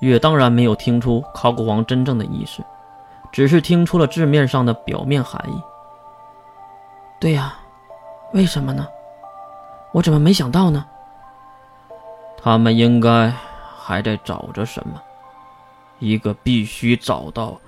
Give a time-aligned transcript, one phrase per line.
[0.00, 2.62] 月当然没有听出考古王真正的意思，
[3.32, 5.60] 只是听出了字面上的表面含义。
[7.20, 7.56] 对呀，
[8.32, 8.86] 为什么呢？
[9.92, 10.84] 我怎么没想到呢？
[12.40, 13.32] 他们应该
[13.76, 15.02] 还在找着什么，
[15.98, 17.58] 一个必须找到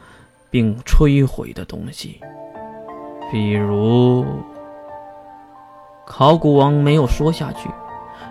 [0.51, 2.21] 并摧毁的东西，
[3.33, 4.25] 比如……
[6.07, 7.69] 考古王没有说下去。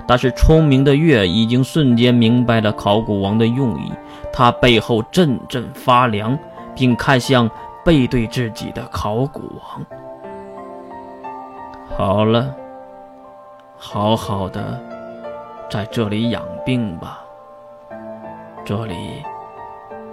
[0.08, 3.92] 但是聪明的月已经瞬间明白了考古王的用意，
[4.34, 6.38] 他背后阵阵发凉，
[6.76, 7.50] 并看向
[7.86, 9.86] 背对自己的考古王。
[11.96, 12.56] 好了，
[13.78, 14.82] 好好的
[15.70, 17.20] 在这里养病吧，
[18.66, 18.96] 这里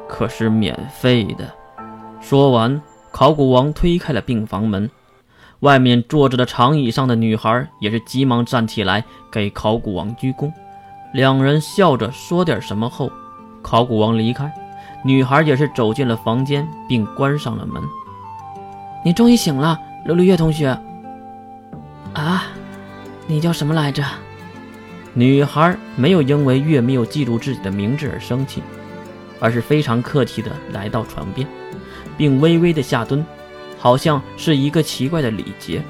[0.09, 1.45] 可是免费的。
[2.21, 4.91] 说完，考古王推开了病房门。
[5.61, 9.03] 外面坐着的长椅上的女孩也是急忙站起来
[9.33, 10.53] 给考古王鞠躬，
[11.13, 13.11] 两人笑着说点什么后，
[13.63, 14.53] 考古王离开，
[15.03, 17.83] 女孩也是走进了房间并关上了门。
[19.05, 20.69] 你终于醒了，刘绿月同学。
[22.13, 22.45] 啊，
[23.27, 24.05] 你叫什么来着？
[25.15, 28.63] 女孩没有因为月没有记住自己的名字而生气，
[29.41, 31.49] 而是非常客气的来到床边，
[32.19, 33.25] 并微微的下蹲。
[33.87, 35.81] 好像是一个奇怪的礼节，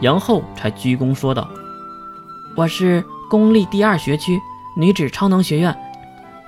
[0.00, 1.46] 然后才鞠躬说道
[2.56, 4.40] ：“我是公立第二学区
[4.74, 5.78] 女子超能学院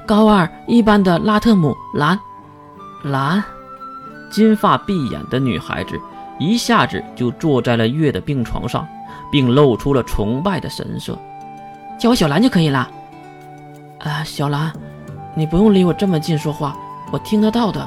[0.07, 2.19] 高二一班的拉特姆兰。”
[3.05, 3.45] 兰，
[4.31, 6.01] 金发碧眼的女孩子
[6.39, 8.89] 一下子就坐在了月的病床上，
[9.31, 11.19] 并露出了崇拜的神色
[12.01, 12.91] ：“叫我小兰就可以了。”
[14.01, 14.73] 啊，小兰，
[15.35, 16.75] 你不用离我这么近说话，
[17.13, 17.87] 我听得到的。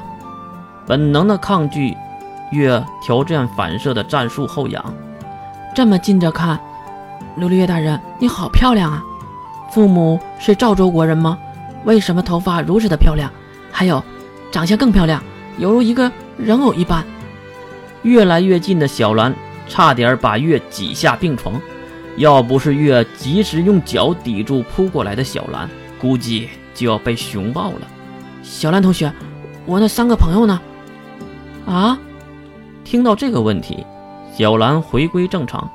[0.85, 1.97] 本能的抗拒。
[2.51, 4.93] 月条件反射的战术后仰，
[5.73, 6.59] 这么近着看，
[7.37, 9.03] 琉璃月大人，你好漂亮啊！
[9.71, 11.37] 父母是赵州国人吗？
[11.85, 13.31] 为什么头发如此的漂亮？
[13.71, 14.03] 还有，
[14.51, 15.23] 长相更漂亮，
[15.57, 17.03] 犹如一个人偶一般。
[18.03, 19.33] 越来越近的小兰
[19.69, 21.53] 差点把月挤下病床，
[22.17, 25.69] 要不是月及时用脚抵住扑过来的小兰，
[25.99, 27.87] 估计就要被熊抱了。
[28.43, 29.09] 小兰同学，
[29.65, 30.59] 我那三个朋友呢？
[31.65, 31.97] 啊？
[32.91, 33.85] 听到这个问题，
[34.35, 35.71] 小兰回归正常，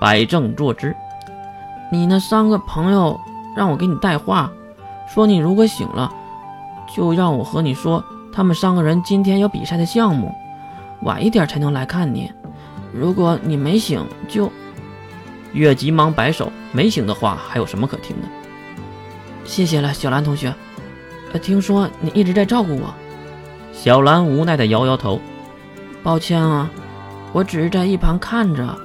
[0.00, 0.92] 摆正坐姿。
[1.88, 3.20] 你那三个朋友
[3.56, 4.50] 让我给你带话，
[5.06, 6.12] 说你如果醒了，
[6.92, 8.02] 就让我和你说，
[8.32, 10.34] 他们三个人今天有比赛的项目，
[11.02, 12.32] 晚一点才能来看你。
[12.92, 14.50] 如果你没醒，就……
[15.52, 18.26] 月急忙摆手，没醒的话还有什么可听的？
[19.44, 20.52] 谢谢了，小兰同学。
[21.32, 22.92] 呃，听说你一直在照顾我。
[23.72, 25.20] 小兰无奈的摇摇头。
[26.02, 26.68] 抱歉啊，
[27.32, 28.76] 我只是在一旁看着，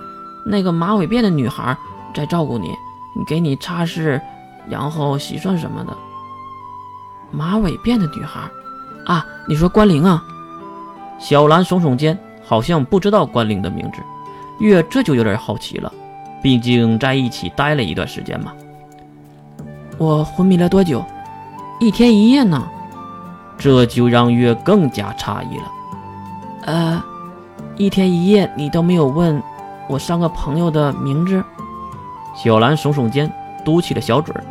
[0.46, 1.76] 那个马尾辫的女孩
[2.14, 2.76] 在照顾你，
[3.26, 4.22] 给你擦拭，
[4.70, 5.98] 然后洗涮什么的。
[7.32, 8.42] 马尾辫的女孩，
[9.06, 10.24] 啊，你说关灵啊？
[11.20, 14.02] 小兰耸耸肩，好像不知道关灵的名字。
[14.60, 15.92] 月这就有点好奇了，
[16.42, 18.54] 毕竟在一起待了一段时间嘛。
[19.98, 21.04] 我昏迷了多久？
[21.80, 22.68] 一天一夜呢？
[23.58, 25.72] 这就让月更加诧异了。
[26.68, 27.02] 呃，
[27.78, 29.42] 一天一夜你都没有问
[29.88, 31.42] 我三个朋友的名字。
[32.36, 33.32] 小兰耸耸肩，
[33.64, 34.44] 嘟起了小嘴儿。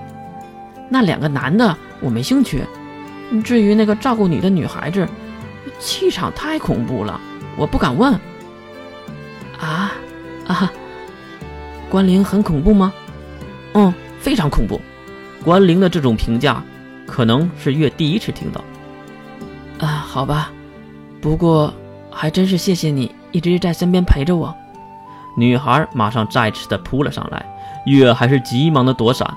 [0.88, 2.64] 那两个男的我没兴趣。
[3.44, 5.06] 至于那个照顾你的女孩子，
[5.78, 7.20] 气场太恐怖了，
[7.54, 8.14] 我不敢问。
[9.60, 9.92] 啊
[10.46, 10.72] 啊，
[11.90, 12.94] 关灵很恐怖吗？
[13.74, 14.80] 嗯，非常恐怖。
[15.44, 16.62] 关灵的这种评价，
[17.06, 18.64] 可能是月第一次听到。
[19.86, 20.50] 啊，好吧，
[21.20, 21.74] 不过。
[22.18, 24.52] 还真是谢谢你一直在身边陪着我。
[25.36, 27.44] 女孩马上再次的扑了上来，
[27.84, 29.30] 月还是急忙的躲闪，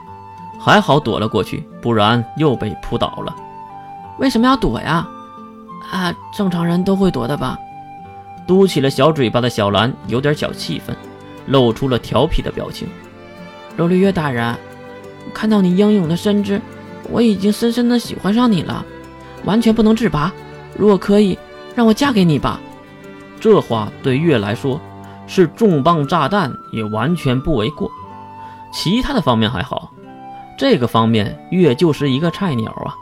[0.57, 3.35] 还好躲了过去，不然又被扑倒了。
[4.17, 5.06] 为什么要躲呀？
[5.91, 7.59] 啊，正常人都会躲的吧？
[8.47, 10.96] 嘟起了小嘴巴的小兰有点小气愤，
[11.47, 12.88] 露出了调皮的表情。
[13.78, 14.56] 琉璃月大人，
[15.34, 16.61] 看到你英勇的身姿，
[17.09, 18.85] 我已经深深的喜欢上你了，
[19.43, 20.31] 完全不能自拔。
[20.78, 21.37] 如果可以，
[21.76, 22.58] 让我嫁给你吧。
[23.40, 24.80] 这话对月来说
[25.28, 27.90] 是重磅炸弹，也完全不为过。
[28.72, 29.91] 其他的方面还好，
[30.58, 32.96] 这个方面月就是一个菜鸟啊。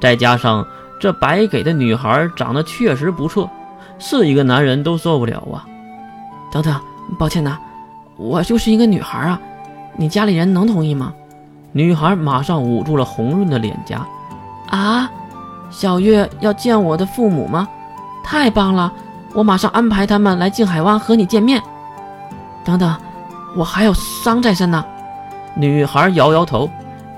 [0.00, 0.66] 再加上
[1.00, 3.50] 这白给的女孩长得确实不错，
[3.98, 5.66] 是一个男人都受不了啊。
[6.52, 6.80] 等等，
[7.18, 7.58] 抱歉呐，
[8.16, 9.40] 我就是一个女孩啊，
[9.96, 11.12] 你家里人能同意吗？
[11.72, 14.06] 女孩马上捂住了红润的脸颊。
[14.68, 15.10] 啊，
[15.70, 17.68] 小月要见我的父母吗？
[18.24, 18.92] 太棒了！
[19.36, 21.62] 我马上安排他们来静海湾和你见面。
[22.64, 22.96] 等等，
[23.54, 24.82] 我还有伤在身呢。
[25.54, 26.70] 女孩摇摇头。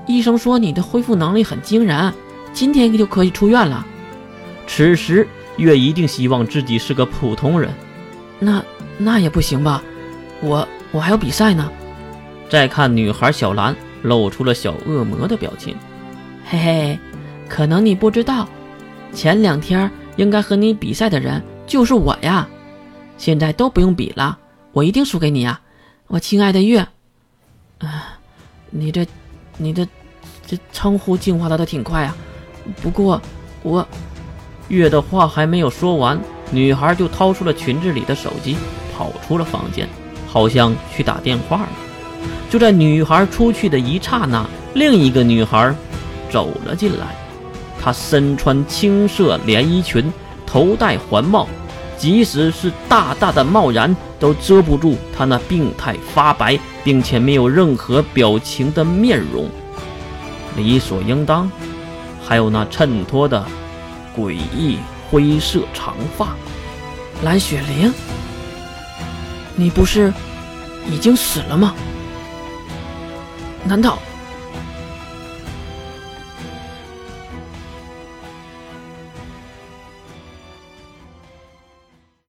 [0.04, 2.12] 医生说你的恢复能力很惊人，
[2.52, 3.86] 今天就可以出院了。
[4.66, 5.28] 此时，
[5.58, 7.70] 月一定希望自己是个普通人。
[8.40, 8.60] 那
[8.96, 9.80] 那也不行吧，
[10.40, 11.70] 我我还有比赛呢。
[12.48, 15.76] 再看女孩小兰，露出了小恶魔的表情。
[16.46, 16.98] 嘿嘿，
[17.48, 18.48] 可能你不知道，
[19.12, 22.48] 前两天应该和你比赛的人就是我呀。
[23.16, 24.38] 现在都不用比了，
[24.72, 25.60] 我一定输给你呀，
[26.06, 26.80] 我亲爱的月。
[27.78, 28.18] 啊，
[28.70, 29.06] 你这，
[29.56, 29.86] 你这
[30.46, 32.16] 这称呼进化的都挺快啊。
[32.80, 33.20] 不过
[33.62, 33.86] 我，
[34.68, 36.20] 月的话还没有说完，
[36.50, 38.56] 女孩就掏出了裙子里的手机，
[38.96, 39.88] 跑出了房间，
[40.26, 41.68] 好像去打电话了。
[42.50, 45.74] 就在女孩出去的一刹那，另一个女孩
[46.30, 47.06] 走了进来。
[47.80, 50.12] 她身穿青色连衣裙，
[50.46, 51.48] 头戴环帽，
[51.98, 59.50] 即使是大大的帽檐都遮不住他那病态发白并且没有任何表情的面容。
[60.56, 61.50] 理所应当，
[62.24, 63.44] 还有那衬托的
[64.16, 64.78] 诡异
[65.10, 66.28] 灰色长发。
[67.22, 67.92] 蓝雪玲，
[69.56, 70.12] 你不是
[70.90, 71.74] 已经死了吗？
[73.64, 73.98] 难道